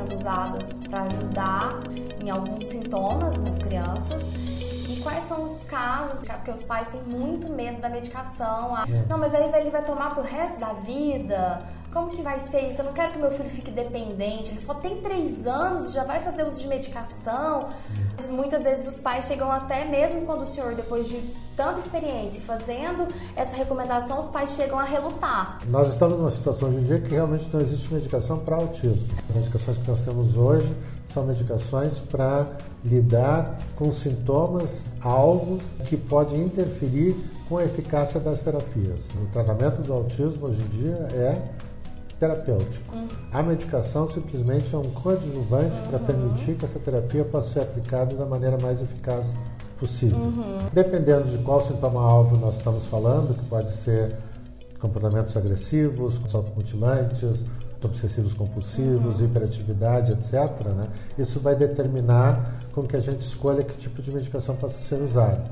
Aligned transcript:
Sendo 0.00 0.14
usadas 0.14 0.78
para 0.88 1.02
ajudar 1.02 1.80
em 2.20 2.30
alguns 2.30 2.64
sintomas 2.64 3.36
nas 3.38 3.56
crianças? 3.58 4.22
E 4.88 5.00
quais 5.02 5.26
são 5.28 5.44
os 5.44 5.62
casos, 5.64 6.26
porque 6.26 6.50
os 6.50 6.62
pais 6.62 6.88
têm 6.88 7.02
muito 7.02 7.48
medo 7.48 7.80
da 7.80 7.88
medicação. 7.88 8.74
Ah, 8.74 8.84
Não, 9.08 9.18
mas 9.18 9.34
aí 9.34 9.50
ele 9.60 9.70
vai 9.70 9.84
tomar 9.84 10.14
pro 10.14 10.22
resto 10.22 10.58
da 10.58 10.72
vida. 10.74 11.62
Como 11.92 12.08
que 12.08 12.22
vai 12.22 12.38
ser 12.38 12.68
isso? 12.68 12.80
Eu 12.80 12.84
não 12.84 12.92
quero 12.92 13.12
que 13.12 13.18
meu 13.18 13.32
filho 13.32 13.50
fique 13.50 13.70
dependente. 13.70 14.50
Ele 14.50 14.58
só 14.58 14.74
tem 14.74 15.00
três 15.00 15.44
anos, 15.44 15.92
já 15.92 16.04
vai 16.04 16.20
fazer 16.20 16.44
uso 16.44 16.60
de 16.60 16.68
medicação. 16.68 17.68
Muitas 18.28 18.62
vezes 18.62 18.86
os 18.86 18.98
pais 19.00 19.24
chegam 19.24 19.50
até 19.50 19.84
mesmo 19.84 20.24
quando 20.24 20.42
o 20.42 20.46
senhor, 20.46 20.74
depois 20.76 21.08
de 21.08 21.20
tanta 21.56 21.80
experiência 21.80 22.40
fazendo 22.42 23.08
essa 23.34 23.56
recomendação, 23.56 24.20
os 24.20 24.28
pais 24.28 24.50
chegam 24.50 24.78
a 24.78 24.84
relutar. 24.84 25.58
Nós 25.66 25.88
estamos 25.88 26.16
numa 26.16 26.30
situação 26.30 26.68
hoje 26.68 26.78
em 26.78 26.84
dia 26.84 27.00
que 27.00 27.10
realmente 27.10 27.50
não 27.52 27.60
existe 27.60 27.92
medicação 27.92 28.38
para 28.38 28.54
autismo. 28.54 29.04
As 29.28 29.34
medicações 29.34 29.78
que 29.78 29.88
nós 29.88 30.00
temos 30.00 30.36
hoje 30.36 30.72
são 31.12 31.24
medicações 31.24 31.98
para 31.98 32.46
lidar 32.84 33.58
com 33.74 33.92
sintomas 33.92 34.82
alvos 35.00 35.60
que 35.86 35.96
podem 35.96 36.42
interferir 36.42 37.16
com 37.48 37.58
a 37.58 37.64
eficácia 37.64 38.20
das 38.20 38.42
terapias. 38.42 39.00
O 39.20 39.26
tratamento 39.32 39.82
do 39.82 39.92
autismo 39.92 40.46
hoje 40.46 40.60
em 40.60 40.68
dia 40.68 41.08
é 41.12 41.42
terapêutico. 42.20 42.94
Uhum. 42.94 43.08
A 43.32 43.42
medicação 43.42 44.06
simplesmente 44.06 44.74
é 44.74 44.78
um 44.78 44.90
coadjuvante 44.90 45.78
uhum. 45.78 45.86
para 45.88 45.98
permitir 45.98 46.54
que 46.54 46.66
essa 46.66 46.78
terapia 46.78 47.24
possa 47.24 47.48
ser 47.48 47.60
aplicada 47.60 48.14
da 48.14 48.26
maneira 48.26 48.58
mais 48.60 48.82
eficaz 48.82 49.26
possível. 49.78 50.18
Uhum. 50.18 50.58
Dependendo 50.72 51.24
de 51.24 51.42
qual 51.42 51.66
sintoma-alvo 51.66 52.36
nós 52.36 52.58
estamos 52.58 52.84
falando, 52.86 53.34
que 53.34 53.44
pode 53.46 53.72
ser 53.72 54.14
comportamentos 54.78 55.34
agressivos, 55.36 56.20
automutilantes, 56.34 57.42
obsessivos 57.82 58.34
compulsivos, 58.34 59.20
uhum. 59.20 59.26
hiperatividade, 59.26 60.12
etc., 60.12 60.66
né? 60.66 60.88
isso 61.18 61.40
vai 61.40 61.56
determinar 61.56 62.60
com 62.72 62.82
que 62.82 62.94
a 62.94 63.00
gente 63.00 63.20
escolha 63.20 63.64
que 63.64 63.76
tipo 63.78 64.02
de 64.02 64.12
medicação 64.12 64.54
possa 64.54 64.78
ser 64.78 65.00
usada. 65.02 65.42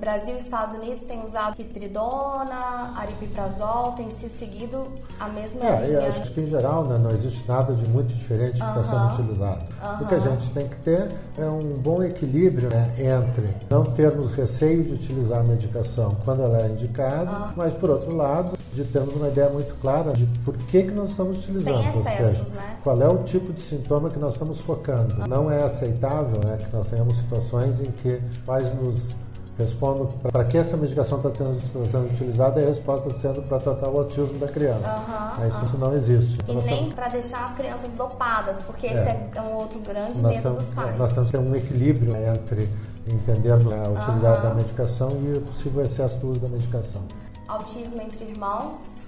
Brasil 0.00 0.34
e 0.36 0.38
Estados 0.38 0.74
Unidos 0.74 1.04
têm 1.04 1.22
usado 1.22 1.56
risperidona, 1.58 2.94
aripiprazol, 2.96 3.92
tem 3.92 4.08
se 4.10 4.30
seguido 4.30 4.86
a 5.20 5.28
mesma 5.28 5.62
é, 5.62 5.86
linha. 5.86 6.00
Eu 6.00 6.08
acho 6.08 6.32
que 6.32 6.40
em 6.40 6.46
geral 6.46 6.84
né, 6.84 6.96
não 6.96 7.10
existe 7.10 7.46
nada 7.46 7.74
de 7.74 7.86
muito 7.86 8.08
diferente 8.08 8.52
que 8.52 8.66
está 8.66 8.82
sendo 8.82 9.12
utilizado. 9.12 9.60
O 10.00 10.06
que 10.06 10.14
a 10.14 10.18
gente 10.18 10.50
tem 10.50 10.66
que 10.66 10.76
ter 10.76 11.08
é 11.38 11.44
um 11.44 11.74
bom 11.74 12.02
equilíbrio 12.02 12.70
né, 12.70 12.94
entre 12.98 13.54
não 13.68 13.84
termos 13.84 14.32
receio 14.32 14.82
de 14.84 14.94
utilizar 14.94 15.40
a 15.40 15.44
medicação 15.44 16.16
quando 16.24 16.42
ela 16.42 16.62
é 16.62 16.68
indicada, 16.68 17.52
mas 17.54 17.74
por 17.74 17.90
outro 17.90 18.16
lado, 18.16 18.56
de 18.72 18.84
termos 18.84 19.14
uma 19.14 19.28
ideia 19.28 19.50
muito 19.50 19.78
clara 19.80 20.12
de 20.12 20.24
por 20.44 20.56
que, 20.56 20.84
que 20.84 20.90
nós 20.92 21.10
estamos 21.10 21.38
utilizando. 21.38 21.64
Sem 21.64 21.88
excessos, 21.88 22.06
ou 22.06 22.26
seja, 22.26 22.54
né? 22.54 22.76
qual 22.82 23.02
é 23.02 23.08
o 23.08 23.18
tipo 23.24 23.52
de 23.52 23.60
sintoma 23.60 24.08
que 24.08 24.18
nós 24.18 24.32
estamos 24.32 24.60
focando. 24.62 25.28
Não 25.28 25.50
é 25.50 25.62
aceitável 25.62 26.40
né, 26.42 26.56
que 26.58 26.74
nós 26.74 26.86
tenhamos 26.88 27.18
situações 27.18 27.80
em 27.80 27.90
que 27.90 28.20
os 28.30 28.38
pais 28.38 28.72
nos 28.74 29.12
Respondo 29.60 30.06
para 30.32 30.44
que 30.44 30.56
essa 30.56 30.76
medicação 30.76 31.18
está 31.18 31.30
sendo 31.30 32.10
utilizada 32.10 32.60
e 32.60 32.64
a 32.64 32.68
resposta 32.68 33.12
sendo 33.12 33.42
para 33.42 33.58
tratar 33.60 33.88
o 33.88 33.98
autismo 33.98 34.38
da 34.38 34.48
criança. 34.48 34.88
Uhum, 34.88 35.30
Mas 35.38 35.54
uhum. 35.54 35.64
isso 35.64 35.78
não 35.78 35.94
existe. 35.94 36.38
E 36.48 36.52
então, 36.52 36.64
nem 36.64 36.90
para 36.90 37.08
deixar 37.08 37.44
as 37.44 37.54
crianças 37.54 37.92
dopadas, 37.92 38.62
porque 38.62 38.86
é. 38.86 38.92
esse 38.92 39.08
é 39.08 39.42
um 39.42 39.54
outro 39.54 39.78
grande 39.80 40.20
nós 40.20 40.36
medo 40.36 40.42
temos, 40.42 40.58
dos 40.58 40.74
pais. 40.74 40.96
Nós 40.96 41.12
temos 41.12 41.30
que 41.30 41.36
ter 41.36 41.42
um 41.42 41.54
equilíbrio 41.54 42.16
entre 42.16 42.68
entendermos 43.06 43.72
a 43.72 43.88
utilidade 43.88 44.42
uhum. 44.42 44.48
da 44.48 44.54
medicação 44.54 45.10
e 45.22 45.38
o 45.38 45.40
possível 45.42 45.84
excesso 45.84 46.16
do 46.18 46.30
uso 46.30 46.40
da 46.40 46.48
medicação. 46.48 47.02
Autismo 47.46 48.00
entre 48.00 48.24
irmãos? 48.24 48.99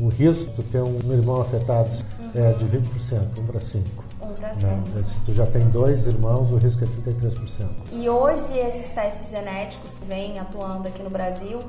O 0.00 0.08
risco 0.08 0.50
de 0.52 0.62
ter 0.64 0.82
um 0.82 1.12
irmão 1.12 1.40
afetado 1.40 1.90
é 2.34 2.52
de 2.52 2.64
20%, 2.66 3.38
1 3.38 3.46
para 3.46 3.60
5. 3.60 4.04
1 4.20 4.34
para 4.34 4.54
5. 4.54 5.04
Se 5.04 5.20
tu 5.24 5.32
já 5.32 5.46
tem 5.46 5.68
dois 5.70 6.06
irmãos, 6.06 6.50
o 6.50 6.56
risco 6.56 6.84
é 6.84 6.86
33%. 6.86 7.68
E 7.92 8.08
hoje 8.08 8.58
esses 8.58 8.92
testes 8.92 9.30
genéticos 9.30 9.98
que 9.98 10.04
vêm 10.04 10.38
atuando 10.38 10.88
aqui 10.88 11.02
no 11.02 11.10
Brasil, 11.10 11.60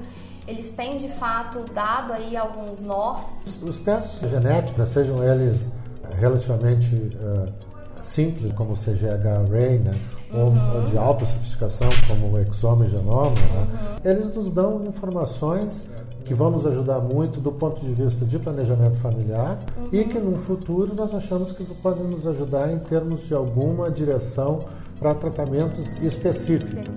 eles 0.47 0.69
têm 0.71 0.97
de 0.97 1.09
fato 1.09 1.65
dado 1.73 2.13
aí 2.13 2.35
alguns 2.35 2.81
nortes? 2.81 3.61
Os 3.61 3.79
testes 3.79 4.29
genéticos, 4.29 4.89
sejam 4.89 5.23
eles 5.23 5.71
relativamente 6.19 6.95
uh, 6.95 7.51
simples, 8.07 8.51
como 8.53 8.73
o 8.73 8.75
CGH-Array, 8.75 9.79
né? 9.79 9.97
Uhum. 10.33 10.75
ou 10.75 10.83
de 10.83 10.97
alta 10.97 11.25
sofisticação, 11.25 11.87
como 12.05 12.33
o 12.33 12.39
exome 12.39 12.85
e 12.85 12.89
genoma, 12.89 13.29
né? 13.29 13.67
uhum. 14.03 14.11
eles 14.11 14.35
nos 14.35 14.51
dão 14.51 14.83
informações 14.85 15.85
que 16.25 16.33
vão 16.33 16.51
nos 16.51 16.67
ajudar 16.67 16.99
muito 16.99 17.39
do 17.39 17.49
ponto 17.53 17.79
de 17.79 17.93
vista 17.93 18.25
de 18.25 18.37
planejamento 18.37 18.97
familiar 18.97 19.57
uhum. 19.77 19.87
e 19.93 20.03
que 20.03 20.19
no 20.19 20.37
futuro 20.39 20.93
nós 20.93 21.13
achamos 21.13 21.53
que 21.53 21.63
podem 21.63 22.03
nos 22.03 22.27
ajudar 22.27 22.69
em 22.69 22.79
termos 22.79 23.25
de 23.25 23.33
alguma 23.33 23.89
direção 23.89 24.65
para 24.99 25.15
tratamentos 25.15 26.01
específicos. 26.03 26.96